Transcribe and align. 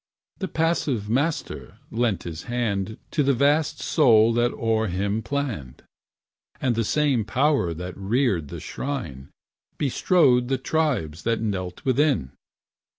The 0.39 0.47
passive 0.47 1.11
Master 1.11 1.77
lent 1.91 2.23
his 2.23 2.41
hand 2.49 2.97
To 3.11 3.21
the 3.21 3.35
vast 3.35 3.79
soul 3.81 4.33
that 4.33 4.51
o'er 4.51 4.87
him 4.87 5.21
planned; 5.21 5.83
And 6.59 6.73
the 6.73 6.83
same 6.83 7.23
power 7.23 7.71
that 7.75 7.95
reared 7.95 8.47
the 8.47 8.59
shrine 8.59 9.29
Bestrode 9.77 10.47
the 10.47 10.57
tribes 10.57 11.21
that 11.21 11.39
knelt 11.39 11.85
within. 11.85 12.31